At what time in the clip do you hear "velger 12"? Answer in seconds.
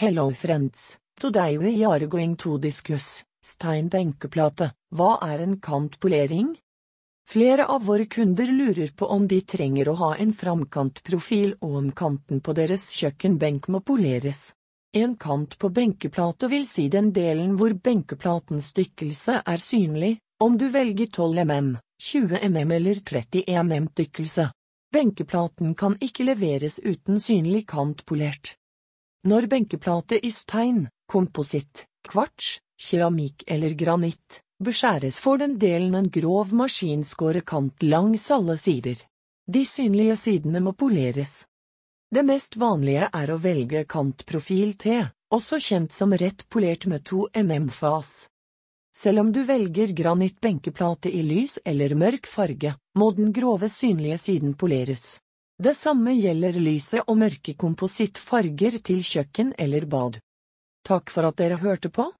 20.78-21.44